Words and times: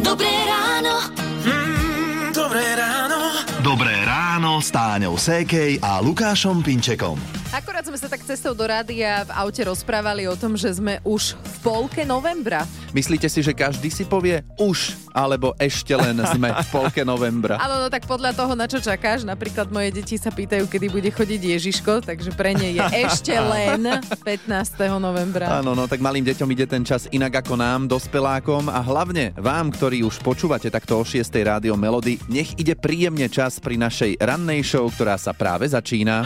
Dobré 0.00 0.32
ráno. 0.48 1.12
Mm, 1.44 2.32
dobré 2.32 2.72
ráno. 2.72 3.20
Dobré 3.60 4.00
ráno 4.00 4.64
s 4.64 4.72
Táňou 4.98 5.14
Sékej 5.14 5.78
a 5.78 6.02
Lukášom 6.02 6.58
Pinčekom. 6.58 7.14
Akorát 7.54 7.86
sme 7.86 7.94
sa 7.94 8.10
tak 8.10 8.20
cestou 8.26 8.50
do 8.50 8.66
rádia 8.66 9.22
v 9.24 9.30
aute 9.30 9.62
rozprávali 9.62 10.26
o 10.26 10.34
tom, 10.34 10.58
že 10.58 10.74
sme 10.74 10.98
už 11.06 11.38
v 11.38 11.54
polke 11.62 12.02
novembra. 12.02 12.66
Myslíte 12.90 13.30
si, 13.30 13.40
že 13.40 13.54
každý 13.54 13.94
si 13.94 14.02
povie 14.02 14.42
už, 14.58 14.98
alebo 15.14 15.54
ešte 15.56 15.94
len 15.94 16.18
sme 16.34 16.50
v 16.50 16.66
polke 16.68 17.06
novembra? 17.06 17.56
Áno, 17.64 17.78
no 17.78 17.88
tak 17.88 18.10
podľa 18.10 18.34
toho, 18.34 18.52
na 18.58 18.66
čo 18.66 18.82
čakáš. 18.82 19.22
Napríklad 19.22 19.70
moje 19.70 19.94
deti 19.96 20.18
sa 20.18 20.34
pýtajú, 20.34 20.66
kedy 20.66 20.90
bude 20.90 21.08
chodiť 21.14 21.40
Ježiško, 21.46 22.02
takže 22.02 22.34
pre 22.34 22.58
ne 22.58 22.76
je 22.76 22.82
ešte 23.06 23.32
len 23.54 24.02
15. 24.26 24.50
novembra. 24.98 25.62
Áno, 25.62 25.78
no 25.78 25.86
tak 25.86 26.02
malým 26.02 26.26
deťom 26.26 26.48
ide 26.52 26.66
ten 26.66 26.82
čas 26.82 27.06
inak 27.14 27.46
ako 27.46 27.54
nám, 27.54 27.86
dospelákom 27.86 28.66
a 28.66 28.82
hlavne 28.82 29.30
vám, 29.38 29.70
ktorí 29.72 30.02
už 30.02 30.20
počúvate 30.26 30.68
takto 30.68 31.00
o 31.00 31.04
6. 31.06 31.22
rádio 31.38 31.78
Melody, 31.78 32.20
nech 32.28 32.52
ide 32.60 32.76
príjemne 32.76 33.30
čas 33.32 33.56
pri 33.62 33.78
našej 33.80 34.20
rannej 34.20 34.60
show, 34.66 34.87
ktorá 34.90 35.16
sa 35.20 35.32
práve 35.36 35.68
začína. 35.68 36.24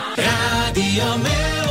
Melody. 0.73 1.62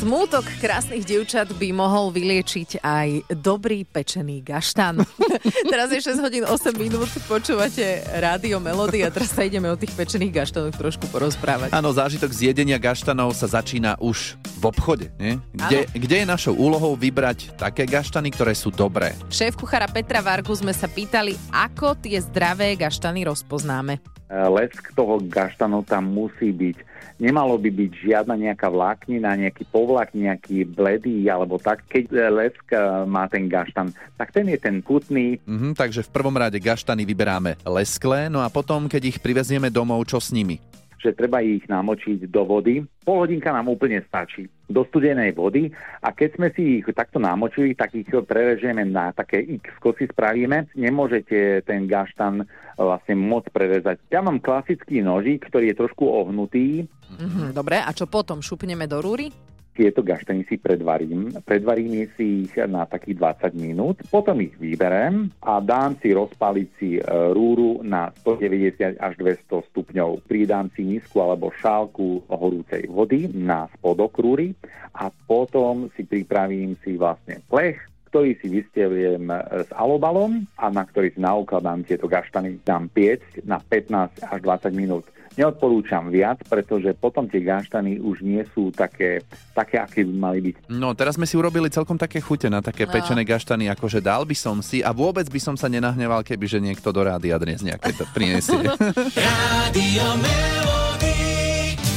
Smútok 0.00 0.48
krásnych 0.64 1.04
dievčat 1.04 1.52
by 1.60 1.76
mohol 1.76 2.08
vyliečiť 2.08 2.80
aj 2.80 3.36
dobrý 3.36 3.84
pečený 3.84 4.40
gaštan. 4.40 5.04
teraz 5.72 5.92
je 5.92 6.00
6 6.00 6.24
hodín 6.24 6.48
8 6.48 6.72
minút, 6.72 7.12
počúvate 7.28 8.00
rádio 8.16 8.64
Melody 8.64 9.04
a 9.04 9.12
teraz 9.12 9.36
sa 9.36 9.44
ideme 9.44 9.68
o 9.68 9.76
tých 9.76 9.92
pečených 9.92 10.32
gaštanoch 10.32 10.72
trošku 10.72 11.04
porozprávať. 11.12 11.76
Áno, 11.76 11.92
zážitok 11.92 12.32
z 12.32 12.48
jedenia 12.48 12.80
gaštanov 12.80 13.36
sa 13.36 13.44
začína 13.44 14.00
už 14.00 14.40
v 14.40 14.72
obchode, 14.72 15.12
nie? 15.20 15.36
Kde, 15.52 15.84
kde 15.92 16.16
je 16.24 16.26
našou 16.32 16.56
úlohou 16.56 16.96
vybrať 16.96 17.52
také 17.60 17.84
gaštany, 17.84 18.32
ktoré 18.32 18.56
sú 18.56 18.72
dobré? 18.72 19.12
Šéf 19.28 19.52
kuchára 19.52 19.84
Petra 19.84 20.24
Vargu 20.24 20.56
sme 20.56 20.72
sa 20.72 20.88
pýtali, 20.88 21.36
ako 21.52 22.00
tie 22.00 22.16
zdravé 22.24 22.72
gaštany 22.72 23.28
rozpoznáme. 23.28 24.00
lesk 24.32 24.96
toho 24.96 25.20
gaštanu 25.28 25.84
tam 25.84 26.08
musí 26.08 26.56
byť. 26.56 26.88
Nemalo 27.20 27.60
by 27.60 27.68
byť 27.68 27.92
žiadna 28.00 28.34
nejaká 28.34 28.72
vláknina, 28.72 29.36
nejaký 29.36 29.68
povlak, 29.68 30.16
nejaký 30.16 30.64
bledý 30.64 31.28
alebo 31.28 31.60
tak. 31.60 31.84
Keď 31.84 32.04
e, 32.08 32.18
lesk 32.32 32.64
e, 32.72 32.80
má 33.04 33.28
ten 33.28 33.44
gaštan, 33.44 33.92
tak 34.16 34.32
ten 34.32 34.48
je 34.48 34.56
ten 34.56 34.80
putný. 34.80 35.36
Mhm, 35.44 35.76
takže 35.76 36.08
v 36.08 36.12
prvom 36.16 36.32
rade 36.32 36.56
gaštany 36.56 37.04
vyberáme 37.04 37.60
lesklé, 37.68 38.32
no 38.32 38.40
a 38.40 38.48
potom, 38.48 38.88
keď 38.88 39.12
ich 39.12 39.18
privezieme 39.20 39.68
domov, 39.68 40.08
čo 40.08 40.16
s 40.16 40.32
nimi? 40.32 40.69
Že 41.00 41.16
treba 41.16 41.40
ich 41.40 41.64
namočiť 41.64 42.28
do 42.28 42.44
vody. 42.44 42.84
Pol 43.00 43.24
hodinka 43.24 43.48
nám 43.48 43.72
úplne 43.72 44.04
stačí 44.04 44.44
do 44.68 44.84
studenej 44.86 45.32
vody 45.32 45.72
a 46.04 46.12
keď 46.12 46.30
sme 46.36 46.48
si 46.52 46.84
ich 46.84 46.86
takto 46.92 47.16
namočili, 47.16 47.72
tak 47.72 47.96
ich 47.96 48.06
prerežeme 48.06 48.84
na 48.84 49.10
také 49.10 49.40
X 49.40 49.66
kosy 49.80 50.06
spravíme. 50.12 50.68
Nemôžete 50.76 51.64
ten 51.64 51.88
gaštan 51.88 52.44
vlastne 52.76 53.16
moc 53.16 53.48
prerezať. 53.50 53.98
Ja 54.12 54.20
mám 54.20 54.38
klasický 54.38 55.00
nožík, 55.00 55.48
ktorý 55.48 55.72
je 55.72 55.80
trošku 55.80 56.04
ohnutý. 56.04 56.84
Mhm, 57.16 57.56
dobre, 57.56 57.80
a 57.80 57.90
čo 57.90 58.06
potom? 58.06 58.44
Šupneme 58.44 58.86
do 58.86 59.02
rúry? 59.02 59.49
Tieto 59.70 60.02
gaštany 60.02 60.44
si 60.50 60.58
predvarím. 60.58 61.30
Predvarím 61.46 62.10
si 62.18 62.44
ich 62.44 62.54
na 62.58 62.84
takých 62.90 63.46
20 63.46 63.54
minút, 63.54 64.02
potom 64.10 64.42
ich 64.42 64.52
vyberem 64.58 65.30
a 65.46 65.62
dám 65.62 65.94
si 66.02 66.10
rozpaliť 66.10 66.68
si 66.76 66.98
e, 66.98 67.02
rúru 67.32 67.80
na 67.86 68.10
190 68.26 68.98
až 68.98 69.12
200 69.14 69.70
stupňov. 69.70 70.26
Pridám 70.26 70.68
si 70.74 70.82
misku 70.82 71.22
alebo 71.22 71.54
šálku 71.54 72.26
horúcej 72.28 72.90
vody 72.90 73.30
na 73.30 73.70
spodok 73.78 74.18
rúry 74.18 74.52
a 74.98 75.08
potom 75.08 75.86
si 75.94 76.02
pripravím 76.02 76.74
si 76.82 76.98
vlastne 76.98 77.38
plech, 77.46 77.78
ktorý 78.10 78.34
si 78.42 78.50
vystielujem 78.50 79.30
e, 79.30 79.38
s 79.64 79.70
alobalom 79.70 80.42
a 80.58 80.66
na 80.66 80.82
ktorý 80.82 81.14
si 81.14 81.22
naukladám 81.22 81.86
tieto 81.86 82.10
gaštany. 82.10 82.58
Dám 82.66 82.90
piecť 82.90 83.46
na 83.46 83.62
15 83.62 84.26
až 84.26 84.38
20 84.42 84.74
minút. 84.74 85.06
Neodporúčam 85.30 86.08
viac, 86.08 86.42
pretože 86.44 86.90
potom 86.92 87.24
tie 87.24 87.38
gaštany 87.38 87.98
už 87.98 88.20
nie 88.20 88.42
sú 88.50 88.70
také, 88.70 89.22
také 89.50 89.78
aké 89.78 90.02
by 90.02 90.14
mali 90.14 90.38
byť. 90.42 90.54
No, 90.68 90.90
teraz 90.92 91.14
sme 91.14 91.24
si 91.24 91.34
urobili 91.34 91.70
celkom 91.70 91.94
také 91.94 92.18
chute 92.18 92.46
na 92.46 92.58
také 92.58 92.82
No. 92.84 92.92
pečené 92.92 93.22
gaštany, 93.22 93.70
akože 93.70 94.00
dal 94.00 94.22
by 94.22 94.34
som 94.34 94.58
si 94.58 94.80
a 94.80 94.90
vôbec 94.90 95.26
by 95.26 95.38
som 95.38 95.54
sa 95.54 95.66
nenahneval, 95.66 96.20
keby 96.20 96.44
že 96.44 96.58
niekto 96.58 96.90
do 96.90 97.00
rádia 97.00 97.38
dnes 97.38 97.62
nejaké 97.62 97.94
to 97.94 98.02
prinesie. 98.10 98.58
Rádio. 99.14 100.06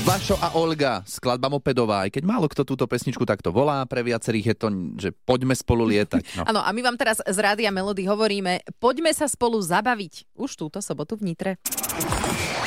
Vašo 0.04 0.36
a 0.36 0.60
Olga, 0.60 1.00
skladba 1.08 1.48
Mopedová, 1.48 2.04
aj 2.04 2.20
keď 2.20 2.24
málo 2.28 2.52
kto 2.52 2.68
túto 2.68 2.84
pesničku 2.84 3.24
takto 3.24 3.56
volá, 3.56 3.80
pre 3.88 4.04
viacerých 4.04 4.52
je 4.52 4.56
to, 4.56 4.68
že 5.00 5.10
poďme 5.16 5.56
spolu 5.56 5.88
lietať. 5.88 6.22
No. 6.38 6.44
Áno, 6.52 6.60
a 6.60 6.70
my 6.70 6.82
vám 6.84 7.00
teraz 7.00 7.24
z 7.24 7.38
Rádia 7.40 7.72
Melody 7.72 8.04
hovoríme, 8.04 8.68
poďme 8.84 9.16
sa 9.16 9.32
spolu 9.32 9.64
zabaviť 9.64 10.36
už 10.36 10.60
túto 10.60 10.84
sobotu 10.84 11.16
v 11.16 11.32
Nitre. 11.32 11.52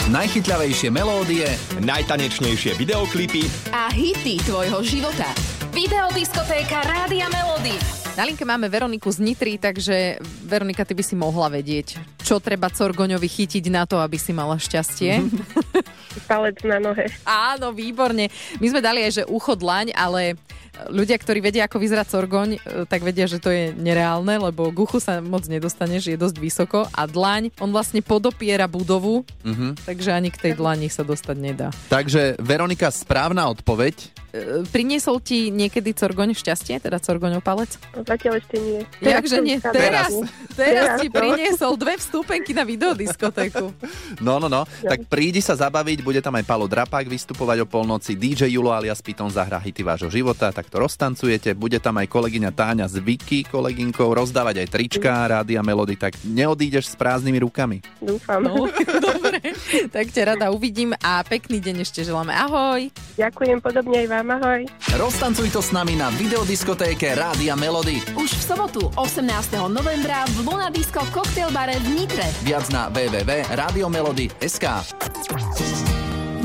Najchytľavejšie 0.06 0.94
melódie 0.94 1.50
najtanečnejšie 1.82 2.78
videoklipy 2.78 3.42
A 3.74 3.90
hity 3.90 4.38
tvojho 4.46 4.78
života. 4.86 5.26
Videodiskotéka 5.74 6.78
Rádia 6.86 7.26
Melody. 7.26 7.74
Na 8.14 8.22
linke 8.22 8.46
máme 8.46 8.70
Veroniku 8.70 9.10
z 9.10 9.18
Nitry, 9.18 9.58
takže 9.58 10.22
Veronika, 10.46 10.86
ty 10.86 10.94
by 10.94 11.02
si 11.02 11.18
mohla 11.18 11.50
vedieť, 11.50 11.98
čo 12.26 12.42
treba 12.42 12.66
Corgoňovi 12.68 13.22
chytiť 13.24 13.64
na 13.70 13.86
to, 13.86 14.02
aby 14.02 14.18
si 14.18 14.34
mala 14.34 14.58
šťastie. 14.58 15.22
palec 16.28 16.58
na 16.62 16.82
nohe. 16.82 17.06
Áno, 17.22 17.70
výborne. 17.70 18.26
My 18.58 18.66
sme 18.66 18.80
dali 18.80 19.00
aj, 19.00 19.12
že 19.12 19.28
ucho 19.28 19.54
dlaň, 19.54 19.94
ale 19.94 20.34
ľudia, 20.88 21.16
ktorí 21.16 21.40
vedia, 21.40 21.64
ako 21.64 21.78
vyzerá 21.78 22.02
Corgoň, 22.02 22.50
e, 22.52 22.60
tak 22.84 23.00
vedia, 23.00 23.24
že 23.24 23.38
to 23.38 23.48
je 23.48 23.72
nereálne, 23.72 24.36
lebo 24.36 24.68
k 24.68 24.78
uchu 24.78 24.98
sa 24.98 25.24
moc 25.24 25.46
nedostaneš, 25.46 26.04
je 26.06 26.18
dosť 26.18 26.36
vysoko 26.36 26.84
a 26.86 27.02
dlaň, 27.06 27.48
on 27.56 27.70
vlastne 27.70 28.02
podopiera 28.02 28.66
budovu, 28.66 29.24
Mhm. 29.42 29.86
takže 29.86 30.10
ani 30.10 30.28
k 30.28 30.36
tej 30.38 30.52
dlani 30.52 30.88
sa 30.88 31.00
dostať 31.00 31.36
nedá. 31.38 31.68
Takže 31.88 32.36
Veronika, 32.36 32.90
správna 32.90 33.48
odpoveď. 33.48 33.94
E, 34.28 34.68
Priniesol 34.68 35.16
ti 35.18 35.48
niekedy 35.48 35.96
Corgoň 35.96 36.36
šťastie, 36.36 36.76
teda 36.76 37.00
Corgoňov 37.00 37.40
palec? 37.40 37.72
Zatiaľ 37.96 38.36
ešte 38.36 38.56
nie. 38.58 38.80
Jakže 39.00 39.38
nie? 39.40 39.56
Teraz, 39.58 40.12
sa- 40.12 40.28
teraz 40.54 41.00
ti 41.00 41.08
no. 41.08 41.14
priniesol 41.14 41.72
dve 41.74 41.96
vstúpenky 42.16 42.56
na 42.56 42.64
videodiskotéku. 42.64 43.76
No, 44.24 44.40
no, 44.40 44.48
no. 44.48 44.64
Tak 44.80 45.04
prídi 45.04 45.44
sa 45.44 45.52
zabaviť, 45.52 46.00
bude 46.00 46.24
tam 46.24 46.32
aj 46.40 46.48
Palo 46.48 46.64
Drapák 46.64 47.04
vystupovať 47.04 47.60
o 47.60 47.66
polnoci, 47.68 48.16
DJ 48.16 48.48
Julo 48.56 48.72
alias 48.72 49.04
Piton 49.04 49.28
zahrá 49.28 49.60
hity 49.60 49.84
vášho 49.84 50.08
života, 50.08 50.48
tak 50.48 50.72
to 50.72 50.80
roztancujete, 50.80 51.52
bude 51.52 51.76
tam 51.76 52.00
aj 52.00 52.08
kolegyňa 52.08 52.56
Táňa 52.56 52.88
z 52.88 53.04
Vicky, 53.04 53.44
kolegynkou, 53.44 54.08
rozdávať 54.16 54.64
aj 54.64 54.68
trička, 54.72 55.12
rádia 55.28 55.60
Melody, 55.60 56.00
tak 56.00 56.16
neodídeš 56.24 56.88
s 56.88 56.94
prázdnymi 56.96 57.44
rukami. 57.44 57.84
Dúfam. 58.00 58.40
No, 58.40 58.64
dobre, 59.12 59.52
tak 59.92 60.08
ťa 60.08 60.32
rada 60.32 60.48
uvidím 60.48 60.96
a 61.04 61.20
pekný 61.20 61.60
deň 61.60 61.84
ešte 61.84 62.00
želáme. 62.00 62.32
Ahoj! 62.32 62.88
Ďakujem 63.20 63.60
podobne 63.60 64.04
aj 64.04 64.08
vám. 64.08 64.26
Ahoj. 64.40 64.60
Roztancuj 64.96 65.52
to 65.52 65.60
s 65.60 65.68
nami 65.76 66.00
na 66.00 66.08
videodiskotéke 66.16 67.12
Rádia 67.12 67.52
Melody. 67.60 68.00
Už 68.16 68.32
v 68.32 68.42
sobotu 68.56 68.88
18. 68.96 69.20
novembra 69.68 70.24
v 70.32 70.48
Luna 70.48 70.72
Disco 70.72 71.04
Cocktail 71.12 71.52
Bare 71.52 71.76
v 71.76 72.05
Nitre. 72.06 72.22
Viac 72.46 72.70
na 72.70 72.86
www.radiomelody.sk 72.86 74.64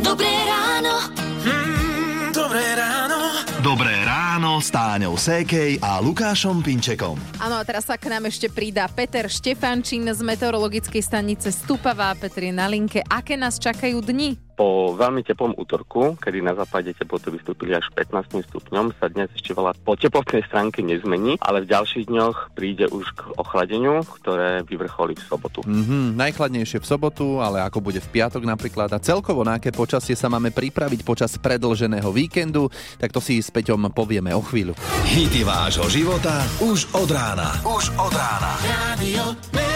Dobré 0.01 0.33
ráno. 0.49 1.13
Mm, 1.45 2.33
dobré 2.33 2.65
ráno. 2.73 3.45
Dobré 3.61 3.93
ráno 4.01 4.57
s 4.57 4.73
Táňou 4.73 5.13
Sékej 5.21 5.77
a 5.85 6.01
Lukášom 6.01 6.65
Pinčekom. 6.65 7.13
Áno 7.37 7.61
a 7.61 7.63
teraz 7.63 7.85
sa 7.85 7.93
k 7.93 8.09
nám 8.09 8.25
ešte 8.25 8.49
pridá 8.49 8.89
Peter 8.89 9.29
Štefančín 9.29 10.09
z 10.09 10.25
meteorologickej 10.25 11.05
stanice 11.05 11.53
Stupavá. 11.53 12.17
Petr 12.17 12.49
je 12.49 12.53
na 12.57 12.65
linke. 12.65 13.05
Aké 13.05 13.37
nás 13.37 13.61
čakajú 13.61 14.01
dni? 14.01 14.41
Po 14.61 14.93
veľmi 14.93 15.25
teplom 15.25 15.57
útorku, 15.57 16.21
kedy 16.21 16.45
na 16.45 16.53
západe 16.53 16.93
teploty 16.93 17.33
vystúpili 17.33 17.73
až 17.73 17.89
15 17.97 18.45
stupňom, 18.45 18.93
sa 19.01 19.09
dnes 19.09 19.33
ešte 19.33 19.57
veľa 19.57 19.73
po 19.81 19.97
teplotnej 19.97 20.45
stránke 20.45 20.85
nezmení, 20.85 21.41
ale 21.41 21.65
v 21.65 21.73
ďalších 21.73 22.05
dňoch 22.05 22.53
príde 22.53 22.85
už 22.85 23.09
k 23.17 23.25
ochladeniu, 23.41 24.05
ktoré 24.21 24.61
vyvrcholí 24.61 25.17
v 25.17 25.23
sobotu. 25.25 25.65
Mhm, 25.65 26.13
najchladnejšie 26.13 26.77
v 26.77 26.85
sobotu, 26.85 27.41
ale 27.41 27.65
ako 27.65 27.81
bude 27.81 28.05
v 28.05 28.11
piatok 28.13 28.45
napríklad 28.45 28.93
a 28.93 29.01
celkovo 29.01 29.41
na 29.41 29.57
aké 29.57 29.73
počasie 29.73 30.13
sa 30.13 30.29
máme 30.29 30.53
pripraviť 30.53 31.01
počas 31.01 31.41
predlženého 31.41 32.13
víkendu, 32.13 32.69
tak 33.01 33.09
to 33.09 33.17
si 33.17 33.41
s 33.41 33.49
Peťom 33.49 33.89
povieme 33.89 34.29
o 34.37 34.45
chvíľu. 34.45 34.77
Hity 35.09 35.41
vášho 35.41 35.89
života 35.89 36.45
už 36.61 36.85
od 36.93 37.09
rána. 37.09 37.57
Už 37.65 37.89
od 37.97 38.13
rána. 38.13 38.61
Melody. 39.01 39.70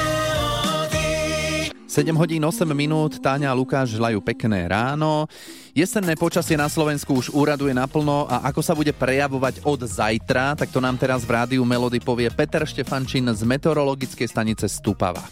7 1.95 2.12
hodín 2.19 2.44
8 2.44 2.68
minút, 2.75 3.24
Táňa 3.24 3.47
a 3.47 3.56
Lukáš 3.56 3.95
želajú 3.95 4.19
pekné 4.19 4.68
ráno. 4.68 5.31
Jesenné 5.71 6.19
počasie 6.19 6.59
na 6.59 6.68
Slovensku 6.68 7.15
už 7.15 7.31
úraduje 7.31 7.71
naplno 7.71 8.27
a 8.27 8.44
ako 8.51 8.59
sa 8.59 8.75
bude 8.75 8.92
prejavovať 8.92 9.63
od 9.63 9.88
zajtra, 9.88 10.59
tak 10.59 10.75
to 10.75 10.83
nám 10.83 11.00
teraz 11.00 11.24
v 11.24 11.39
rádiu 11.39 11.63
Melody 11.63 12.03
povie 12.03 12.27
Peter 12.27 12.68
Štefančín 12.68 13.31
z 13.31 13.47
meteorologickej 13.47 14.27
stanice 14.27 14.68
Stupava. 14.68 15.24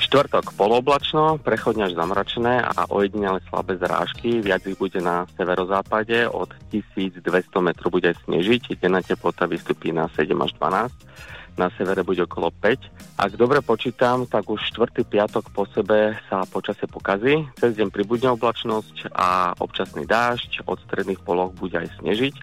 Štvrtok 0.00 0.56
poloblačno, 0.56 1.44
prechodne 1.44 1.92
až 1.92 2.00
zamračené 2.00 2.64
a 2.64 2.88
ojedinele 2.88 3.44
slabé 3.52 3.76
zrážky. 3.76 4.40
Viac 4.40 4.64
ich 4.64 4.80
bude 4.80 5.04
na 5.04 5.28
severozápade, 5.36 6.24
od 6.32 6.48
1200 6.72 7.20
metrov 7.60 7.92
bude 7.92 8.16
snežiť, 8.24 8.80
denná 8.80 9.04
teplota 9.04 9.44
vystupí 9.44 9.92
na 9.92 10.08
7 10.16 10.32
až 10.40 10.56
12. 10.56 11.28
na 11.58 11.68
severe 11.74 12.06
bude 12.06 12.22
okolo 12.22 12.54
5. 12.54 13.18
Ak 13.18 13.34
dobre 13.34 13.58
počítam, 13.60 14.24
tak 14.24 14.46
už 14.46 14.62
štvrtý 14.70 15.02
piatok 15.02 15.50
po 15.50 15.66
sebe 15.74 16.14
sa 16.30 16.46
počasie 16.46 16.86
pokazí. 16.86 17.44
Cez 17.58 17.74
deň 17.74 17.90
pribudne 17.90 18.30
oblačnosť 18.32 19.10
a 19.10 19.52
občasný 19.58 20.06
dážď, 20.06 20.62
od 20.70 20.78
stredných 20.86 21.20
poloh 21.26 21.50
bude 21.58 21.74
aj 21.74 21.90
snežiť. 21.98 22.34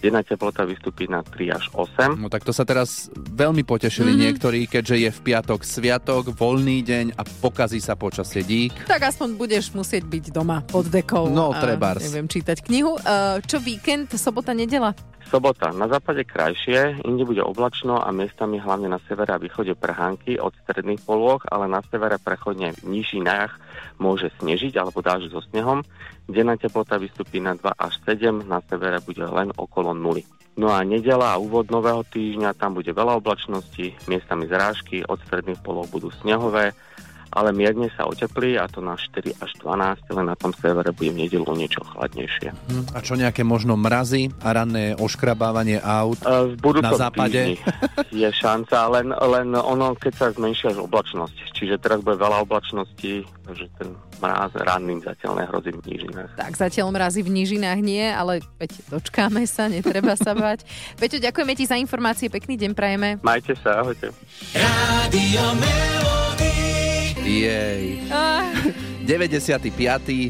Denná 0.00 0.24
teplota 0.24 0.64
vystúpi 0.64 1.04
na 1.04 1.20
3 1.20 1.52
až 1.52 1.68
8. 1.76 2.16
No 2.16 2.32
tak 2.32 2.40
to 2.40 2.56
sa 2.56 2.64
teraz 2.64 3.12
veľmi 3.12 3.68
potešili 3.68 4.16
mm-hmm. 4.16 4.24
niektorí, 4.24 4.60
keďže 4.64 4.96
je 4.96 5.10
v 5.12 5.20
piatok 5.20 5.60
sviatok, 5.60 6.32
voľný 6.32 6.80
deň 6.80 7.06
a 7.20 7.22
pokazí 7.44 7.84
sa 7.84 8.00
počasie 8.00 8.40
dík. 8.40 8.72
Tak 8.88 9.12
aspoň 9.12 9.36
budeš 9.36 9.76
musieť 9.76 10.08
byť 10.08 10.24
doma 10.32 10.64
pod 10.64 10.88
dekou. 10.88 11.28
No, 11.28 11.52
a, 11.52 11.60
trebárs. 11.60 12.00
Neviem 12.00 12.32
čítať 12.32 12.64
knihu. 12.64 12.96
Uh, 12.96 13.44
čo 13.44 13.60
víkend, 13.60 14.08
sobota, 14.16 14.56
nedela? 14.56 14.96
Sobota. 15.28 15.70
Na 15.70 15.86
západe 15.86 16.26
krajšie, 16.26 17.06
inde 17.06 17.22
bude 17.22 17.44
oblačno 17.44 18.02
a 18.02 18.10
miestami 18.10 18.58
hlavne 18.58 18.90
na 18.90 18.98
severe 19.06 19.30
a 19.30 19.38
východe 19.38 19.78
prhánky 19.78 20.40
od 20.40 20.50
stredných 20.66 21.04
polôch, 21.06 21.46
ale 21.46 21.70
na 21.70 21.84
severe 21.86 22.18
prechodne 22.18 22.74
v 22.74 22.98
nížinách 22.98 23.54
môže 24.00 24.32
snežiť 24.40 24.76
alebo 24.80 25.04
dáž 25.04 25.28
so 25.28 25.44
snehom. 25.50 25.84
Denná 26.30 26.56
teplota 26.56 26.96
vystupí 26.96 27.42
na 27.42 27.58
2 27.58 27.74
až 27.74 27.94
7, 28.06 28.46
na 28.46 28.62
severe 28.66 28.98
bude 29.02 29.22
len 29.24 29.50
okolo 29.56 29.92
0. 29.92 30.22
No 30.58 30.68
a 30.74 30.82
nedela 30.82 31.32
a 31.32 31.40
úvod 31.40 31.70
nového 31.70 32.04
týždňa, 32.04 32.58
tam 32.58 32.76
bude 32.76 32.90
veľa 32.90 33.16
oblačností, 33.22 33.96
miestami 34.10 34.50
zrážky, 34.50 35.06
od 35.06 35.22
stredných 35.24 35.62
polov 35.62 35.88
budú 35.88 36.10
snehové, 36.20 36.74
ale 37.30 37.54
mierne 37.54 37.90
sa 37.94 38.06
oteplí 38.06 38.58
a 38.58 38.66
to 38.66 38.82
na 38.82 38.98
4 38.98 39.38
až 39.38 39.50
12, 39.62 40.10
len 40.14 40.26
na 40.26 40.36
tom 40.36 40.50
severe 40.54 40.90
bude 40.90 41.14
v 41.14 41.26
nedelu 41.26 41.46
niečo 41.54 41.82
chladnejšie. 41.94 42.50
Hm, 42.50 42.84
a 42.94 42.98
čo 43.02 43.14
nejaké 43.14 43.46
možno 43.46 43.78
mrazy 43.78 44.30
a 44.42 44.54
ranné 44.54 44.94
oškrabávanie 44.98 45.78
aut 45.82 46.18
Uh, 46.20 46.52
v 46.52 46.84
na 46.84 46.92
západe? 46.94 47.56
je 48.12 48.28
šanca, 48.30 48.76
len, 48.92 49.08
len 49.10 49.48
ono, 49.56 49.96
keď 49.96 50.12
sa 50.14 50.26
zmenší 50.30 50.70
až 50.70 50.84
oblačnosť. 50.84 51.56
Čiže 51.56 51.80
teraz 51.80 52.04
bude 52.04 52.20
veľa 52.20 52.44
oblačností, 52.44 53.24
takže 53.44 53.66
ten 53.80 53.88
mráz 54.20 54.52
ranným 54.54 55.00
zatiaľ 55.00 55.42
nehrozí 55.42 55.72
v 55.72 55.80
nížinách. 55.84 56.30
Tak 56.36 56.52
zatiaľ 56.54 56.92
mrazy 56.92 57.20
v 57.24 57.30
nížinách 57.32 57.80
nie, 57.80 58.04
ale 58.04 58.44
veď 58.60 58.70
dočkáme 58.92 59.42
sa, 59.48 59.66
netreba 59.66 60.14
sa 60.14 60.36
bať. 60.36 60.62
Peťo, 61.00 61.18
ďakujeme 61.18 61.52
ti 61.56 61.64
za 61.64 61.80
informácie, 61.80 62.28
pekný 62.28 62.60
deň 62.60 62.72
prajeme. 62.76 63.08
Majte 63.24 63.56
sa, 63.58 63.80
ahojte. 63.80 64.12
Rádio 64.52 65.44
Melody. 65.56 66.69
Jej. 67.30 67.86
Ah, 68.10 68.50
95. 69.06 69.70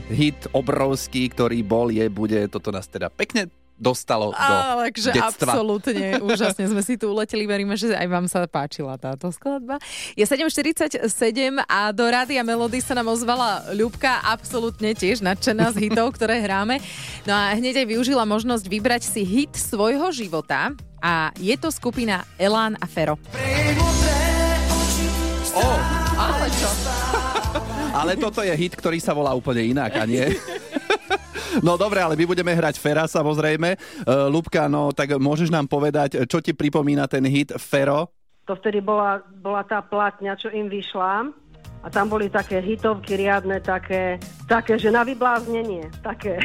hit 0.08 0.40
obrovský, 0.52 1.32
ktorý 1.32 1.64
bol, 1.64 1.88
je, 1.88 2.04
bude, 2.12 2.36
toto 2.52 2.68
nás 2.68 2.84
teda 2.88 3.08
pekne 3.08 3.48
dostalo 3.80 4.36
do 4.36 4.54
takže 4.84 5.16
detstva. 5.16 5.56
absolútne 5.56 6.20
úžasne 6.28 6.68
sme 6.68 6.84
si 6.84 7.00
tu 7.00 7.08
uleteli. 7.08 7.48
Veríme, 7.48 7.74
že 7.80 7.96
aj 7.96 8.06
vám 8.06 8.28
sa 8.28 8.44
páčila 8.44 9.00
táto 9.00 9.32
skladba. 9.32 9.80
Je 10.12 10.22
7.47 10.22 11.00
a 11.64 11.80
do 11.90 12.04
Rádia 12.04 12.44
Melody 12.44 12.84
sa 12.84 12.92
nám 12.92 13.08
ozvala 13.08 13.72
Ľubka, 13.72 14.20
absolútne 14.20 14.92
tiež 14.92 15.24
nadšená 15.24 15.72
z 15.72 15.88
hitov, 15.88 16.12
ktoré 16.20 16.44
hráme. 16.44 16.84
No 17.24 17.32
a 17.32 17.56
hneď 17.56 17.82
aj 17.82 17.96
využila 17.96 18.28
možnosť 18.28 18.68
vybrať 18.68 19.02
si 19.08 19.24
hit 19.24 19.56
svojho 19.56 20.12
života 20.12 20.76
a 21.00 21.32
je 21.40 21.56
to 21.56 21.72
skupina 21.72 22.28
Elán 22.36 22.76
a 22.76 22.84
Fero. 22.84 23.16
Oh, 25.50 25.99
Ale 26.20 26.46
čo? 26.52 26.68
ale 28.00 28.12
toto 28.20 28.44
je 28.44 28.52
hit, 28.52 28.76
ktorý 28.76 29.00
sa 29.00 29.16
volá 29.16 29.32
úplne 29.32 29.64
inak, 29.64 29.96
a 29.96 30.04
nie? 30.04 30.28
No 31.66 31.74
dobre, 31.74 31.98
ale 31.98 32.14
my 32.14 32.30
budeme 32.30 32.54
hrať 32.54 32.78
Fera 32.78 33.10
samozrejme. 33.10 33.74
Uh, 34.06 34.30
Lubka, 34.30 34.70
no 34.70 34.94
tak 34.94 35.18
môžeš 35.18 35.50
nám 35.50 35.66
povedať, 35.66 36.22
čo 36.30 36.38
ti 36.38 36.54
pripomína 36.54 37.10
ten 37.10 37.26
hit 37.26 37.50
Fero? 37.58 38.06
To 38.46 38.54
vtedy 38.54 38.78
bola, 38.78 39.18
bola 39.42 39.66
tá 39.66 39.82
platňa, 39.82 40.38
čo 40.38 40.46
im 40.54 40.70
vyšla. 40.70 41.26
A 41.82 41.86
tam 41.90 42.06
boli 42.06 42.30
také 42.30 42.62
hitovky 42.62 43.18
riadne, 43.18 43.58
také, 43.58 44.22
také 44.46 44.78
že 44.78 44.94
na 44.94 45.02
vybláznenie. 45.02 45.90
Také. 46.06 46.38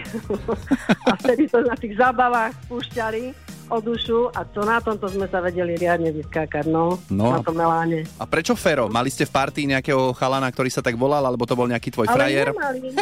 a 1.11 1.13
vtedy 1.21 1.53
to 1.53 1.61
na 1.61 1.77
tých 1.77 1.93
zábavách 2.01 2.57
púšťali 2.65 3.44
o 3.67 3.77
dušu 3.77 4.29
a 4.29 4.43
to 4.43 4.61
na 4.61 4.77
tomto 4.77 5.07
sme 5.07 5.25
sa 5.25 5.39
vedeli 5.39 5.73
riadne 5.73 6.09
vyskákať, 6.09 6.65
no, 6.65 6.97
No. 7.09 7.33
na 7.33 7.41
tom 7.41 7.53
Meláne. 7.53 8.05
A 8.15 8.23
prečo 8.23 8.53
Fero? 8.53 8.85
Mali 8.87 9.09
ste 9.09 9.23
v 9.23 9.31
partii 9.31 9.65
nejakého 9.67 10.13
chalana, 10.13 10.47
ktorý 10.47 10.69
sa 10.69 10.79
tak 10.79 10.95
volal, 10.95 11.21
alebo 11.21 11.43
to 11.43 11.53
bol 11.53 11.65
nejaký 11.65 11.89
tvoj 11.89 12.07
frajer? 12.07 12.53
nemali. 12.53 12.93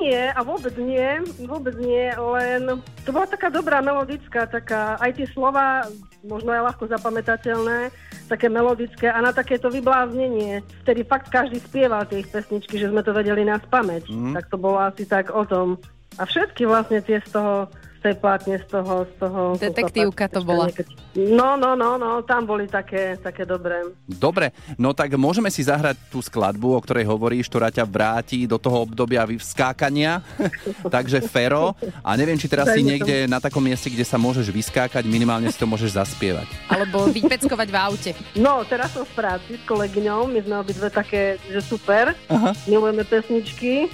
Nie, 0.00 0.30
a 0.30 0.40
vôbec 0.40 0.72
nie, 0.74 1.08
vôbec 1.42 1.76
nie, 1.76 2.08
len 2.10 2.62
to 3.02 3.10
bola 3.10 3.24
taká 3.24 3.48
dobrá 3.48 3.80
melodická, 3.80 4.44
taká, 4.44 4.96
aj 4.98 5.10
tie 5.14 5.26
slova, 5.28 5.84
možno 6.20 6.50
aj 6.50 6.72
ľahko 6.72 6.84
zapamätateľné, 6.88 7.92
také 8.26 8.46
melodické 8.46 9.08
a 9.08 9.18
na 9.18 9.30
takéto 9.30 9.68
vybláznenie. 9.68 10.62
Vtedy 10.82 11.02
fakt 11.02 11.28
každý 11.28 11.58
spieval 11.58 12.06
tie 12.06 12.20
ich 12.20 12.28
pesničky, 12.28 12.76
že 12.76 12.88
sme 12.88 13.02
to 13.02 13.10
vedeli 13.10 13.42
na 13.42 13.58
spameť. 13.58 14.04
Mhm. 14.08 14.32
Tak 14.36 14.44
to 14.48 14.56
bolo 14.56 14.78
asi 14.78 15.04
tak 15.04 15.28
o 15.30 15.44
tom. 15.44 15.76
A 16.18 16.26
všetky 16.26 16.66
vlastne 16.66 17.00
tie 17.00 17.20
z 17.20 17.30
toho 17.30 17.70
plátne, 18.16 18.56
z 18.58 18.66
toho... 18.66 19.04
Z 19.04 19.14
toho 19.20 19.40
Detektívka 19.60 20.26
to 20.28 20.40
bola. 20.40 20.72
No, 21.16 21.58
no, 21.58 21.74
no, 21.74 21.98
no, 21.98 22.22
tam 22.22 22.46
boli 22.46 22.70
také, 22.70 23.18
také 23.18 23.42
dobré. 23.42 23.82
Dobre, 24.06 24.54
no 24.78 24.94
tak 24.94 25.10
môžeme 25.18 25.50
si 25.50 25.66
zahrať 25.66 25.98
tú 26.06 26.22
skladbu, 26.22 26.78
o 26.78 26.80
ktorej 26.80 27.10
hovoríš, 27.10 27.50
ktorá 27.50 27.68
ťa 27.68 27.82
vráti 27.82 28.46
do 28.46 28.62
toho 28.62 28.86
obdobia 28.86 29.26
vyskákania. 29.26 30.22
Takže 30.94 31.20
Fero. 31.26 31.74
A 32.06 32.14
neviem, 32.14 32.38
či 32.38 32.46
teraz 32.46 32.70
si 32.72 32.86
niekde 32.86 33.26
na 33.26 33.42
takom 33.42 33.60
mieste, 33.60 33.90
kde 33.90 34.06
sa 34.06 34.16
môžeš 34.16 34.54
vyskákať, 34.54 35.02
minimálne 35.02 35.50
si 35.50 35.58
to 35.58 35.66
môžeš 35.66 35.98
zaspievať. 35.98 36.46
Alebo 36.70 37.08
vypeckovať 37.16 37.68
v 37.68 37.76
aute. 37.76 38.10
No, 38.38 38.62
teraz 38.62 38.94
som 38.94 39.02
v 39.02 39.12
práci 39.18 39.58
s 39.58 39.62
kolegyňou, 39.66 40.30
my 40.30 40.40
sme 40.46 40.62
obidve 40.62 40.88
také, 40.94 41.42
že 41.50 41.58
super, 41.58 42.14
Aha. 42.30 42.54
milujeme 42.70 43.02
pesničky. 43.02 43.90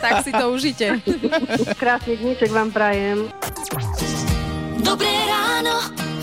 Tak 0.00 0.24
si 0.24 0.32
to 0.32 0.56
užite. 0.56 1.04
Krásny 1.76 2.16
dníček 2.16 2.48
vám 2.48 2.72
prajem. 2.72 3.19
Dobré 4.80 5.12
ráno. 5.28 5.74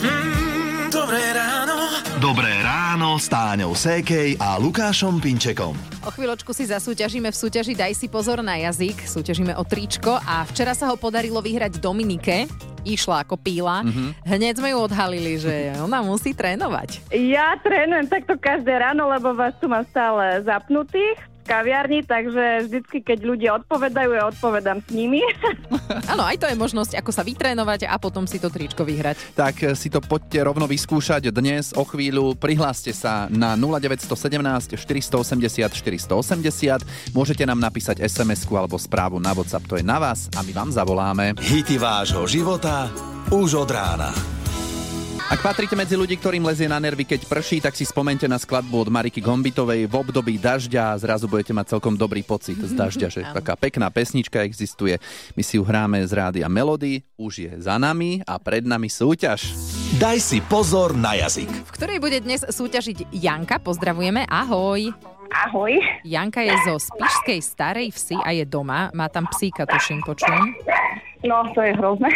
Mm, 0.01 0.89
dobré 0.89 1.21
ráno. 1.29 1.75
Dobré 2.17 2.53
ráno 2.65 3.21
s 3.21 3.29
Táňou 3.29 3.77
Sékej 3.77 4.41
a 4.41 4.57
Lukášom 4.57 5.21
Pinčekom. 5.21 5.77
O 6.01 6.09
chvíľočku 6.09 6.49
si 6.49 6.65
zasúťažíme 6.65 7.29
v 7.29 7.37
súťaži 7.37 7.77
Daj 7.77 7.93
si 7.93 8.09
pozor 8.09 8.41
na 8.41 8.57
jazyk. 8.57 9.05
Súťažíme 9.05 9.53
o 9.53 9.61
tričko 9.61 10.17
a 10.17 10.41
včera 10.49 10.73
sa 10.73 10.89
ho 10.89 10.97
podarilo 10.97 11.37
vyhrať 11.37 11.77
Dominike. 11.77 12.49
Išla 12.81 13.21
ako 13.27 13.37
píla. 13.37 13.85
Mm-hmm. 13.85 14.09
Hneď 14.25 14.53
sme 14.57 14.73
ju 14.73 14.77
odhalili, 14.81 15.37
že 15.37 15.77
ona 15.77 16.01
musí 16.01 16.33
trénovať. 16.33 17.13
Ja 17.13 17.53
trénujem 17.61 18.09
takto 18.09 18.33
každé 18.33 18.73
ráno, 18.73 19.05
lebo 19.05 19.37
vás 19.37 19.53
tu 19.61 19.69
mám 19.69 19.85
stále 19.93 20.41
zapnutých 20.41 21.21
kaviarni, 21.47 22.03
takže 22.03 22.67
vždycky, 22.67 22.99
keď 22.99 23.19
ľudia 23.23 23.51
odpovedajú, 23.63 24.09
ja 24.11 24.27
odpovedám 24.27 24.83
s 24.83 24.89
nimi. 24.91 25.23
Áno, 26.11 26.27
aj 26.27 26.43
to 26.43 26.47
je 26.51 26.59
možnosť, 26.59 26.99
ako 26.99 27.11
sa 27.15 27.23
vytrénovať 27.23 27.87
a 27.87 27.95
potom 27.95 28.27
si 28.27 28.37
to 28.37 28.51
tričko 28.51 28.83
vyhrať. 28.83 29.33
Tak 29.33 29.55
eh, 29.63 29.71
si 29.71 29.87
to 29.87 30.03
poďte 30.03 30.43
rovno 30.43 30.67
vyskúšať 30.67 31.31
dnes 31.31 31.71
o 31.71 31.87
chvíľu. 31.87 32.35
Prihláste 32.35 32.91
sa 32.91 33.31
na 33.31 33.55
0917 33.55 34.75
480 34.75 35.71
480. 35.71 37.15
Môžete 37.15 37.47
nám 37.47 37.63
napísať 37.63 38.03
SMS-ku 38.03 38.59
alebo 38.59 38.75
správu 38.75 39.23
na 39.23 39.31
WhatsApp, 39.31 39.63
to 39.65 39.79
je 39.79 39.85
na 39.87 39.97
vás 39.97 40.27
a 40.35 40.43
my 40.43 40.51
vám 40.51 40.69
zavoláme. 40.75 41.39
Hity 41.39 41.79
vášho 41.79 42.27
života 42.27 42.91
už 43.31 43.63
od 43.63 43.69
rána. 43.71 44.36
Ak 45.27 45.43
patríte 45.43 45.75
medzi 45.75 45.99
ľudí, 45.99 46.15
ktorým 46.15 46.47
lezie 46.47 46.71
na 46.71 46.79
nervy, 46.79 47.03
keď 47.03 47.27
prší, 47.27 47.59
tak 47.59 47.75
si 47.75 47.83
spomente 47.83 48.23
na 48.31 48.39
skladbu 48.39 48.87
od 48.87 48.87
Mariky 48.87 49.19
Gombitovej 49.19 49.83
v 49.83 49.95
období 49.99 50.39
dažďa 50.39 50.95
a 50.95 50.99
zrazu 51.03 51.27
budete 51.27 51.51
mať 51.51 51.75
celkom 51.75 51.99
dobrý 51.99 52.23
pocit 52.23 52.55
z 52.55 52.71
dažďa, 52.71 53.07
že 53.11 53.21
taká 53.43 53.59
pekná 53.59 53.91
pesnička 53.91 54.39
existuje. 54.47 54.95
My 55.35 55.43
si 55.43 55.59
ju 55.59 55.67
hráme 55.67 55.99
z 56.07 56.15
rádia 56.15 56.47
Melody, 56.47 57.03
už 57.19 57.43
je 57.43 57.51
za 57.59 57.75
nami 57.75 58.23
a 58.23 58.39
pred 58.39 58.63
nami 58.63 58.87
súťaž. 58.87 59.51
Daj 59.99 60.15
si 60.23 60.39
pozor 60.39 60.95
na 60.95 61.19
jazyk. 61.19 61.51
V 61.51 61.71
ktorej 61.75 61.99
bude 61.99 62.23
dnes 62.23 62.47
súťažiť 62.47 63.11
Janka. 63.11 63.59
Pozdravujeme, 63.59 64.23
ahoj. 64.31 64.95
Ahoj. 65.27 65.75
Janka 66.07 66.39
je 66.39 66.55
zo 66.63 66.79
Spišskej 66.79 67.39
starej 67.43 67.91
vsi 67.91 68.15
a 68.15 68.31
je 68.31 68.47
doma. 68.47 68.95
Má 68.95 69.11
tam 69.11 69.27
psíka, 69.27 69.67
tuším, 69.67 70.07
počujem. 70.07 70.55
No, 71.25 71.49
to 71.53 71.59
je 71.65 71.71
hrozné. 71.73 72.09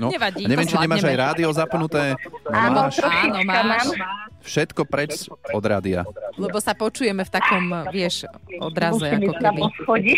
No, 0.00 0.08
Nevadí, 0.08 0.48
neviem, 0.48 0.66
či 0.66 0.76
nemáš 0.80 1.04
aj 1.04 1.16
rádio 1.16 1.48
zapnuté. 1.52 2.16
No, 2.48 2.50
Áno, 2.52 2.80
máš. 2.88 2.96
Áno, 3.04 3.38
máš. 3.44 3.86
Všetko 4.40 4.88
preč 4.88 5.28
od 5.28 5.64
rádia. 5.64 6.08
Lebo 6.40 6.56
sa 6.58 6.72
počujeme 6.72 7.22
v 7.22 7.30
takom, 7.30 7.64
vieš, 7.92 8.24
odraze, 8.56 9.12
Musím 9.12 9.28
ako 9.28 9.34
keby. 9.36 10.12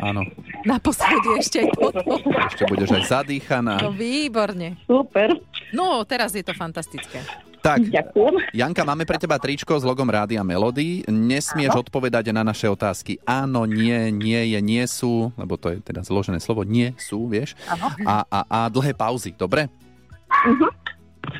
Áno. 0.00 0.22
Na 0.64 0.80
poschodí 0.80 1.30
ešte 1.36 1.66
aj 1.66 1.68
toto. 1.76 2.00
Ešte 2.48 2.64
budeš 2.70 2.90
aj 2.96 3.02
zadýchaná. 3.10 3.82
No 3.82 3.92
výborne. 3.92 4.80
Super. 4.88 5.36
No, 5.74 6.00
teraz 6.08 6.32
je 6.32 6.40
to 6.40 6.54
fantastické. 6.56 7.20
Tak, 7.64 7.80
Ďakujem. 7.80 8.52
Janka, 8.52 8.84
máme 8.84 9.08
pre 9.08 9.16
teba 9.16 9.40
tričko 9.40 9.72
s 9.80 9.88
logom 9.88 10.04
Rádia 10.04 10.44
Melody. 10.44 11.00
Nesmieš 11.08 11.88
odpovedať 11.88 12.28
na 12.28 12.44
naše 12.44 12.68
otázky 12.68 13.16
áno, 13.24 13.64
nie, 13.64 14.12
nie 14.12 14.52
je, 14.52 14.60
nie 14.60 14.84
sú, 14.84 15.32
lebo 15.40 15.56
to 15.56 15.72
je 15.72 15.80
teda 15.80 16.04
zložené 16.04 16.44
slovo, 16.44 16.60
nie 16.60 16.92
sú, 17.00 17.24
vieš. 17.24 17.56
A, 18.04 18.28
a, 18.28 18.38
a 18.44 18.58
dlhé 18.68 18.92
pauzy, 18.92 19.32
dobre? 19.32 19.72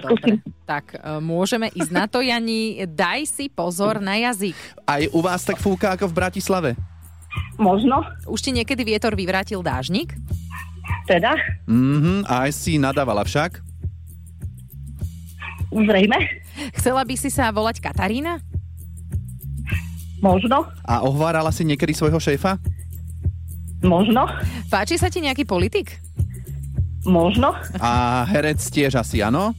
Skúsim. 0.00 0.40
Tak 0.64 0.96
e, 0.96 1.20
môžeme 1.20 1.68
ísť 1.68 1.92
na 1.92 2.08
to, 2.08 2.24
Jani. 2.24 2.88
Daj 2.88 3.28
si 3.28 3.52
pozor 3.52 4.00
na 4.00 4.16
jazyk. 4.16 4.56
Aj 4.88 5.04
u 5.12 5.20
vás 5.20 5.44
tak 5.44 5.60
fúka 5.60 5.92
ako 5.92 6.08
v 6.08 6.16
Bratislave? 6.24 6.70
Možno. 7.60 8.00
Už 8.24 8.40
ti 8.40 8.48
niekedy 8.48 8.80
vietor 8.80 9.12
vyvrátil 9.12 9.60
dážnik? 9.60 10.16
Teda? 11.04 11.36
Mhm, 11.68 12.24
a 12.24 12.48
aj 12.48 12.52
si 12.56 12.80
nadávala 12.80 13.28
však? 13.28 13.73
Zrejme. 15.74 16.18
Chcela 16.78 17.02
by 17.02 17.14
si 17.18 17.34
sa 17.34 17.50
volať 17.50 17.82
Katarína? 17.82 18.38
Možno. 20.22 20.70
A 20.86 21.02
ohvárala 21.02 21.50
si 21.50 21.66
niekedy 21.66 21.90
svojho 21.90 22.22
šéfa? 22.22 22.56
Možno. 23.82 24.24
Páči 24.70 24.96
sa 24.96 25.10
ti 25.10 25.20
nejaký 25.20 25.44
politik? 25.44 25.98
Možno. 27.04 27.52
A 27.82 28.24
herec 28.32 28.62
tiež 28.72 28.96
asi, 28.96 29.20
áno? 29.20 29.52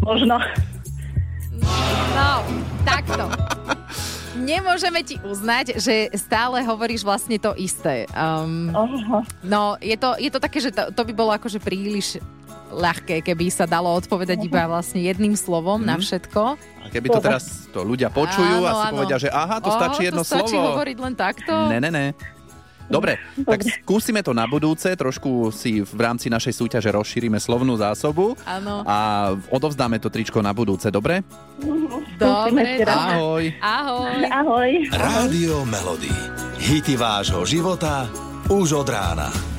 Možno. 0.00 0.40
No, 2.16 2.30
takto. 2.86 3.28
Nemôžeme 4.32 5.04
ti 5.04 5.20
uznať, 5.20 5.76
že 5.76 6.08
stále 6.16 6.64
hovoríš 6.64 7.04
vlastne 7.04 7.36
to 7.36 7.52
isté. 7.60 8.08
Um, 8.16 8.72
no, 9.44 9.76
je 9.78 9.94
to, 10.00 10.16
je 10.16 10.30
to 10.32 10.40
také, 10.40 10.58
že 10.64 10.72
to, 10.72 10.88
to 10.90 11.02
by 11.04 11.12
bolo 11.12 11.30
akože 11.36 11.60
príliš 11.60 12.16
ľahké, 12.72 13.20
keby 13.20 13.52
sa 13.52 13.68
dalo 13.68 13.92
odpovedať 13.92 14.40
iba 14.40 14.64
vlastne 14.64 15.04
jedným 15.04 15.36
slovom 15.36 15.78
na 15.78 16.00
všetko. 16.00 16.56
A 16.56 16.86
keby 16.88 17.12
to 17.12 17.20
teraz 17.20 17.68
to 17.68 17.84
ľudia 17.84 18.08
počujú 18.08 18.64
Áno, 18.64 18.66
a 18.66 18.72
si 18.72 18.86
áno. 18.88 18.94
povedia, 18.98 19.16
že 19.20 19.28
aha, 19.28 19.60
to 19.60 19.70
Ó, 19.70 19.76
stačí 19.76 20.00
jedno 20.08 20.24
to 20.24 20.30
stačí 20.32 20.56
slovo. 20.56 20.72
hovoriť 20.74 20.96
len 20.98 21.14
takto? 21.14 21.52
Ne, 21.68 21.78
ne, 21.78 21.90
ne. 21.92 22.06
Dobre, 22.92 23.16
tak 23.48 23.64
skúsime 23.64 24.20
to 24.20 24.36
na 24.36 24.44
budúce, 24.44 24.84
trošku 24.92 25.48
si 25.48 25.80
v 25.80 25.96
rámci 25.96 26.28
našej 26.28 26.52
súťaže 26.52 26.92
rozšírime 26.92 27.40
slovnú 27.40 27.72
zásobu 27.80 28.36
Áno. 28.44 28.84
a 28.84 29.32
odovzdáme 29.48 29.96
to 29.96 30.12
tričko 30.12 30.44
na 30.44 30.52
budúce, 30.52 30.92
dobre? 30.92 31.24
Dobre, 32.20 32.84
Ahoj. 32.84 33.44
Ahoj. 33.64 34.20
Ahoj. 34.28 34.70
Rádio 34.92 35.64
Melody. 35.64 36.12
Hity 36.60 36.98
vášho 37.00 37.48
života 37.48 38.12
už 38.52 38.84
od 38.84 38.88
rána. 38.92 39.51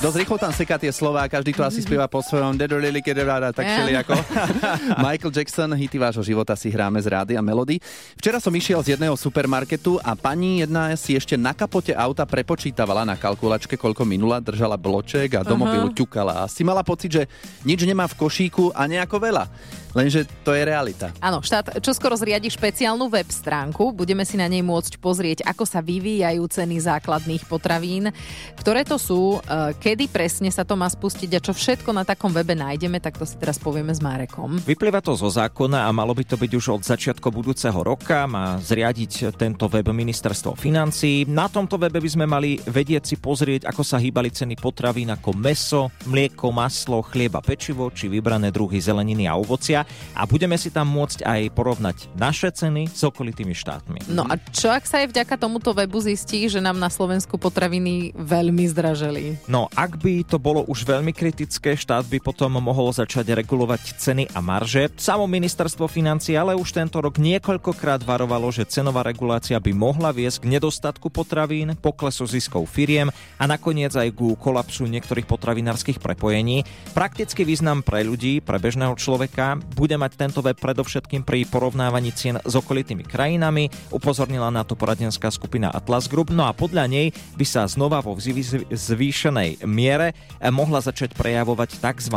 Dosť 0.00 0.16
rýchlo 0.16 0.40
tam 0.40 0.48
seká 0.48 0.80
tie 0.80 0.88
slova, 0.88 1.28
každý 1.28 1.52
to 1.52 1.60
asi 1.60 1.84
spieva 1.84 2.08
po 2.08 2.24
svojom 2.24 2.56
tak 2.56 3.66
všelijako. 3.68 4.16
Michael 5.04 5.28
Jackson, 5.36 5.76
hity 5.76 6.00
vášho 6.00 6.24
života 6.24 6.56
si 6.56 6.72
hráme 6.72 6.96
z 7.04 7.12
rády 7.12 7.32
a 7.36 7.44
melody. 7.44 7.76
Včera 8.16 8.40
som 8.40 8.48
išiel 8.56 8.80
z 8.80 8.96
jedného 8.96 9.12
supermarketu 9.12 10.00
a 10.00 10.16
pani 10.16 10.64
jedna 10.64 10.96
si 10.96 11.12
ešte 11.12 11.36
na 11.36 11.52
kapote 11.52 11.92
auta 11.92 12.24
prepočítavala 12.24 13.04
na 13.04 13.12
kalkulačke, 13.12 13.76
koľko 13.76 14.08
minula, 14.08 14.40
držala 14.40 14.80
bloček 14.80 15.36
a 15.36 15.44
do 15.44 15.52
mobilu 15.60 15.92
ťukala. 15.92 16.48
A 16.48 16.48
si 16.48 16.64
mala 16.64 16.80
pocit, 16.80 17.20
že 17.20 17.28
nič 17.68 17.84
nemá 17.84 18.08
v 18.08 18.24
košíku 18.24 18.72
a 18.72 18.88
nejako 18.88 19.20
veľa. 19.20 19.44
Lenže 19.90 20.22
to 20.46 20.54
je 20.54 20.62
realita. 20.62 21.10
Áno, 21.18 21.42
štát 21.42 21.82
čoskoro 21.82 22.14
zriadi 22.14 22.46
špeciálnu 22.46 23.10
web 23.10 23.26
stránku. 23.26 23.90
Budeme 23.90 24.22
si 24.22 24.38
na 24.38 24.46
nej 24.46 24.62
môcť 24.62 25.02
pozrieť, 25.02 25.42
ako 25.42 25.66
sa 25.66 25.82
vyvíjajú 25.82 26.46
ceny 26.46 26.78
základných 26.78 27.42
potravín, 27.50 28.14
ktoré 28.54 28.86
to 28.86 29.02
sú, 29.02 29.42
e, 29.42 29.74
kedy 29.90 30.06
presne 30.06 30.46
sa 30.54 30.62
to 30.62 30.78
má 30.78 30.86
spustiť 30.86 31.34
a 31.34 31.42
čo 31.42 31.50
všetko 31.50 31.90
na 31.90 32.06
takom 32.06 32.30
webe 32.30 32.54
nájdeme, 32.54 33.02
tak 33.02 33.18
to 33.18 33.26
si 33.26 33.34
teraz 33.34 33.58
povieme 33.58 33.90
s 33.90 33.98
Márekom. 33.98 34.62
Vyplýva 34.62 35.02
to 35.02 35.18
zo 35.18 35.26
zákona 35.26 35.82
a 35.82 35.90
malo 35.90 36.14
by 36.14 36.22
to 36.22 36.38
byť 36.38 36.52
už 36.54 36.66
od 36.78 36.82
začiatku 36.86 37.26
budúceho 37.26 37.74
roka. 37.74 38.22
Má 38.30 38.62
zriadiť 38.62 39.34
tento 39.34 39.66
web 39.66 39.90
ministerstvo 39.90 40.54
financí. 40.54 41.26
Na 41.26 41.50
tomto 41.50 41.74
webe 41.74 41.98
by 41.98 42.06
sme 42.06 42.22
mali 42.30 42.62
vedieť 42.62 43.02
si 43.02 43.16
pozrieť, 43.18 43.66
ako 43.66 43.82
sa 43.82 43.98
hýbali 43.98 44.30
ceny 44.30 44.54
potravín 44.62 45.10
ako 45.10 45.34
meso, 45.34 45.90
mlieko, 46.06 46.54
maslo, 46.54 47.02
chlieba, 47.02 47.42
pečivo 47.42 47.90
či 47.90 48.06
vybrané 48.06 48.54
druhy 48.54 48.78
zeleniny 48.78 49.26
a 49.26 49.34
ovocia. 49.34 49.82
A 50.14 50.22
budeme 50.22 50.54
si 50.54 50.70
tam 50.70 50.86
môcť 50.86 51.26
aj 51.26 51.40
porovnať 51.50 52.14
naše 52.14 52.46
ceny 52.54 52.86
s 52.86 53.02
okolitými 53.02 53.58
štátmi. 53.58 54.06
No 54.06 54.22
a 54.22 54.38
čo 54.38 54.70
ak 54.70 54.86
sa 54.86 55.02
aj 55.02 55.10
vďaka 55.10 55.34
tomuto 55.34 55.74
webu 55.74 55.98
zistí, 55.98 56.46
že 56.46 56.62
nám 56.62 56.78
na 56.78 56.86
Slovensku 56.86 57.42
potraviny 57.42 58.14
veľmi 58.14 58.70
zdraželi? 58.70 59.50
No, 59.50 59.66
ak 59.80 59.96
by 59.96 60.28
to 60.28 60.36
bolo 60.36 60.60
už 60.68 60.84
veľmi 60.84 61.16
kritické, 61.16 61.72
štát 61.72 62.04
by 62.04 62.20
potom 62.20 62.52
mohol 62.60 62.92
začať 62.92 63.32
regulovať 63.32 63.96
ceny 63.96 64.28
a 64.36 64.44
marže. 64.44 64.92
Samo 65.00 65.24
ministerstvo 65.24 65.88
financí 65.88 66.36
ale 66.36 66.52
už 66.52 66.76
tento 66.76 67.00
rok 67.00 67.16
niekoľkokrát 67.16 68.04
varovalo, 68.04 68.52
že 68.52 68.68
cenová 68.68 69.00
regulácia 69.00 69.56
by 69.56 69.72
mohla 69.72 70.12
viesť 70.12 70.44
k 70.44 70.50
nedostatku 70.52 71.08
potravín, 71.08 71.72
poklesu 71.80 72.28
ziskov 72.28 72.68
firiem 72.68 73.08
a 73.40 73.48
nakoniec 73.48 73.96
aj 73.96 74.12
ku 74.12 74.36
kolapsu 74.36 74.84
niektorých 74.84 75.24
potravinárskych 75.24 75.96
prepojení. 75.96 76.68
Praktický 76.92 77.48
význam 77.48 77.80
pre 77.80 78.04
ľudí, 78.04 78.44
pre 78.44 78.60
bežného 78.60 78.92
človeka 79.00 79.56
bude 79.72 79.96
mať 79.96 80.12
tento 80.20 80.44
web 80.44 80.60
predovšetkým 80.60 81.24
pri 81.24 81.48
porovnávaní 81.48 82.12
cien 82.12 82.36
s 82.36 82.52
okolitými 82.52 83.08
krajinami. 83.08 83.72
Upozornila 83.96 84.52
na 84.52 84.60
to 84.60 84.76
poradenská 84.76 85.32
skupina 85.32 85.72
Atlas 85.72 86.04
Group, 86.04 86.28
no 86.28 86.44
a 86.44 86.52
podľa 86.52 86.84
nej 86.84 87.16
by 87.40 87.48
sa 87.48 87.64
znova 87.64 88.04
vo 88.04 88.20
zvý- 88.20 88.68
zvýšenej 88.68 89.69
miere 89.70 90.12
eh, 90.12 90.50
mohla 90.50 90.82
začať 90.82 91.14
prejavovať 91.14 91.78
tzv. 91.78 92.16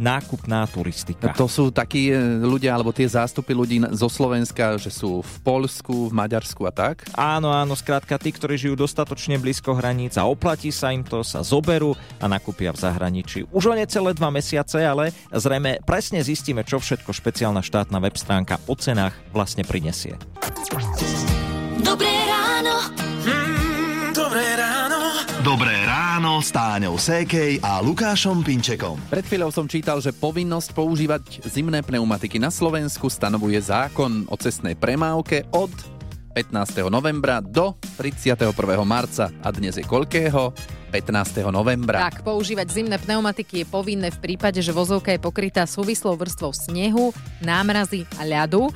nákupná 0.00 0.64
turistika. 0.72 1.36
To 1.36 1.44
sú 1.44 1.68
takí 1.68 2.08
e, 2.08 2.16
ľudia, 2.40 2.72
alebo 2.72 2.90
tie 2.90 3.04
zástupy 3.04 3.52
ľudí 3.52 3.84
zo 3.92 4.08
Slovenska, 4.08 4.80
že 4.80 4.88
sú 4.88 5.20
v 5.20 5.34
Polsku, 5.44 6.08
v 6.08 6.12
Maďarsku 6.16 6.64
a 6.64 6.72
tak? 6.72 7.04
Áno, 7.12 7.52
áno, 7.52 7.76
skrátka 7.76 8.16
tí, 8.16 8.32
ktorí 8.32 8.56
žijú 8.56 8.74
dostatočne 8.78 9.36
blízko 9.36 9.76
hraníc 9.76 10.16
a 10.16 10.24
oplatí 10.24 10.72
sa 10.72 10.90
im 10.90 11.04
to, 11.04 11.20
sa 11.20 11.44
zoberú 11.44 11.92
a 12.18 12.26
nakúpia 12.26 12.72
v 12.72 12.80
zahraničí. 12.80 13.44
Už 13.52 13.70
o 13.70 13.74
necelé 13.76 14.16
dva 14.16 14.32
mesiace, 14.32 14.80
ale 14.80 15.12
zrejme 15.28 15.84
presne 15.84 16.24
zistíme, 16.24 16.64
čo 16.64 16.80
všetko 16.80 17.12
špeciálna 17.12 17.60
štátna 17.60 18.00
web 18.00 18.16
stránka 18.16 18.56
o 18.70 18.74
cenách 18.78 19.12
vlastne 19.34 19.66
prinesie. 19.66 20.16
Dobré 21.84 22.14
ráno. 22.30 23.03
S 26.44 26.52
Táňou 26.52 27.00
Sékej 27.00 27.64
a 27.64 27.80
Lukášom 27.80 28.44
Pinčekom. 28.44 29.00
Pred 29.08 29.24
chvíľou 29.24 29.48
som 29.48 29.64
čítal, 29.64 29.96
že 30.04 30.12
povinnosť 30.12 30.76
používať 30.76 31.40
zimné 31.40 31.80
pneumatiky 31.80 32.36
na 32.36 32.52
Slovensku 32.52 33.08
stanovuje 33.08 33.56
zákon 33.64 34.28
o 34.28 34.36
cestnej 34.36 34.76
premávke 34.76 35.48
od 35.56 35.72
15. 36.36 36.84
novembra 36.92 37.40
do 37.40 37.72
31. 37.96 38.52
marca. 38.84 39.32
A 39.40 39.48
dnes 39.56 39.80
je 39.80 39.88
koľkého? 39.88 40.52
15. 40.92 41.48
novembra. 41.48 42.12
Tak, 42.12 42.20
používať 42.20 42.76
zimné 42.76 43.00
pneumatiky 43.00 43.64
je 43.64 43.66
povinné 43.66 44.12
v 44.12 44.20
prípade, 44.20 44.60
že 44.60 44.68
vozovka 44.68 45.16
je 45.16 45.24
pokrytá 45.24 45.64
súvislou 45.64 46.12
vrstvou 46.12 46.52
snehu, 46.52 47.16
námrazy 47.40 48.04
a 48.20 48.22
ľadu. 48.28 48.68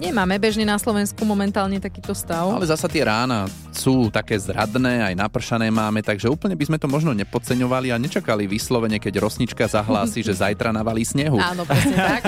Nemáme 0.00 0.40
bežne 0.40 0.64
na 0.64 0.80
Slovensku 0.80 1.20
momentálne 1.28 1.76
takýto 1.76 2.16
stav. 2.16 2.48
Ale 2.48 2.64
zasa 2.64 2.88
tie 2.88 3.04
rána 3.04 3.44
sú 3.70 4.08
také 4.08 4.40
zradné, 4.40 5.04
aj 5.04 5.14
napršané 5.14 5.68
máme, 5.68 6.00
takže 6.00 6.32
úplne 6.32 6.56
by 6.56 6.64
sme 6.64 6.78
to 6.80 6.88
možno 6.88 7.12
nepodceňovali 7.12 7.92
a 7.92 8.00
nečakali 8.00 8.48
vyslovene, 8.48 8.96
keď 8.96 9.20
rosnička 9.20 9.68
zahlási, 9.68 10.24
že 10.24 10.32
zajtra 10.32 10.72
navalí 10.72 11.04
snehu. 11.04 11.36
Áno, 11.36 11.68
presne 11.68 11.96
tak. 11.96 12.22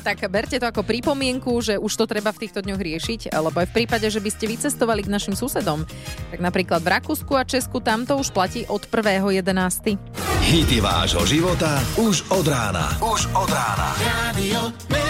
Tak 0.00 0.16
berte 0.32 0.56
to 0.56 0.66
ako 0.66 0.80
pripomienku, 0.80 1.60
že 1.60 1.76
už 1.76 1.92
to 1.92 2.04
treba 2.08 2.32
v 2.32 2.48
týchto 2.48 2.64
dňoch 2.64 2.80
riešiť, 2.80 3.20
lebo 3.36 3.56
aj 3.60 3.68
v 3.68 3.74
prípade, 3.84 4.08
že 4.08 4.18
by 4.18 4.30
ste 4.32 4.48
vycestovali 4.48 5.04
k 5.04 5.12
našim 5.12 5.36
susedom, 5.36 5.84
tak 6.32 6.40
napríklad 6.40 6.80
v 6.80 6.88
Rakúsku 6.98 7.36
a 7.36 7.44
Česku 7.44 7.84
tam 7.84 8.08
to 8.08 8.16
už 8.16 8.32
platí 8.32 8.64
od 8.66 8.88
1.11. 8.88 9.44
Hity 10.50 10.78
vášho 10.80 11.22
života 11.28 11.78
už 12.00 12.26
od 12.32 12.48
rána. 12.48 12.96
Už 13.04 13.28
od 13.36 13.50
rána. 13.52 13.88
Radio 14.00 15.09